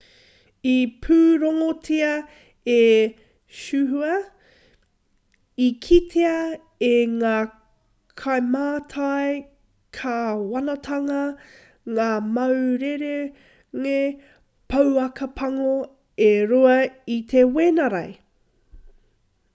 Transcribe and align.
i 0.69 0.77
pūrongotia 1.05 2.07
e 2.75 2.77
xinhua 3.57 4.13
i 5.65 5.67
kitea 5.87 6.31
e 6.87 6.95
ngā 7.11 7.35
kaimātai 8.23 9.35
kāwanatanga 9.99 11.21
ngā 11.99 12.09
mau 12.39 12.55
rerenga 12.85 13.97
pouaka 14.75 15.27
pango 15.41 15.71
e 16.29 16.35
rua 16.53 16.77
i 17.17 17.19
te 17.35 17.45
wenerei 17.59 18.11